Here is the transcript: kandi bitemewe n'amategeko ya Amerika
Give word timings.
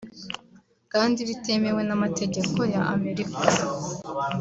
kandi 0.93 1.19
bitemewe 1.29 1.81
n'amategeko 1.85 2.59
ya 2.73 2.81
Amerika 2.93 3.41